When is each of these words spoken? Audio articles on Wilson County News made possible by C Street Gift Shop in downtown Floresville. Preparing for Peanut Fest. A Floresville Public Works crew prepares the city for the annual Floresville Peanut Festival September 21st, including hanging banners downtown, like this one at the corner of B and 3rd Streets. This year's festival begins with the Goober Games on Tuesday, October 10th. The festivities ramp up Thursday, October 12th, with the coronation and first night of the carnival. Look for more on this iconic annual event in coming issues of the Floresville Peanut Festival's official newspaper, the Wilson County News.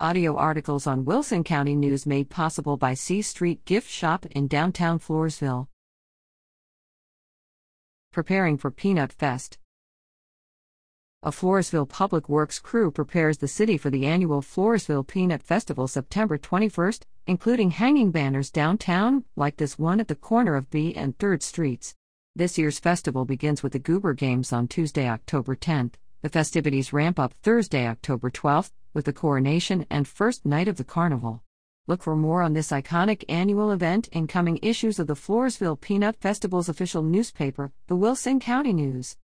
Audio 0.00 0.34
articles 0.34 0.88
on 0.88 1.04
Wilson 1.04 1.44
County 1.44 1.76
News 1.76 2.04
made 2.04 2.28
possible 2.28 2.76
by 2.76 2.94
C 2.94 3.22
Street 3.22 3.64
Gift 3.64 3.88
Shop 3.88 4.26
in 4.26 4.48
downtown 4.48 4.98
Floresville. 4.98 5.68
Preparing 8.12 8.58
for 8.58 8.72
Peanut 8.72 9.12
Fest. 9.12 9.58
A 11.22 11.30
Floresville 11.30 11.88
Public 11.88 12.28
Works 12.28 12.58
crew 12.58 12.90
prepares 12.90 13.38
the 13.38 13.46
city 13.46 13.78
for 13.78 13.88
the 13.88 14.04
annual 14.04 14.42
Floresville 14.42 15.06
Peanut 15.06 15.44
Festival 15.44 15.86
September 15.86 16.38
21st, 16.38 17.02
including 17.28 17.70
hanging 17.70 18.10
banners 18.10 18.50
downtown, 18.50 19.22
like 19.36 19.58
this 19.58 19.78
one 19.78 20.00
at 20.00 20.08
the 20.08 20.16
corner 20.16 20.56
of 20.56 20.70
B 20.70 20.92
and 20.96 21.16
3rd 21.18 21.40
Streets. 21.40 21.94
This 22.34 22.58
year's 22.58 22.80
festival 22.80 23.24
begins 23.24 23.62
with 23.62 23.74
the 23.74 23.78
Goober 23.78 24.12
Games 24.12 24.52
on 24.52 24.66
Tuesday, 24.66 25.08
October 25.08 25.54
10th. 25.54 25.92
The 26.24 26.30
festivities 26.30 26.94
ramp 26.94 27.18
up 27.18 27.34
Thursday, 27.42 27.86
October 27.86 28.30
12th, 28.30 28.70
with 28.94 29.04
the 29.04 29.12
coronation 29.12 29.84
and 29.90 30.08
first 30.08 30.46
night 30.46 30.68
of 30.68 30.76
the 30.76 30.82
carnival. 30.82 31.42
Look 31.86 32.02
for 32.02 32.16
more 32.16 32.40
on 32.40 32.54
this 32.54 32.70
iconic 32.70 33.24
annual 33.28 33.70
event 33.70 34.08
in 34.08 34.26
coming 34.26 34.58
issues 34.62 34.98
of 34.98 35.06
the 35.06 35.16
Floresville 35.16 35.78
Peanut 35.78 36.16
Festival's 36.16 36.70
official 36.70 37.02
newspaper, 37.02 37.72
the 37.88 37.94
Wilson 37.94 38.40
County 38.40 38.72
News. 38.72 39.18